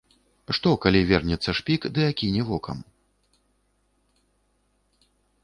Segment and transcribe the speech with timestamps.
[0.57, 2.81] Што, калі вернецца шпік ды акіне вокам?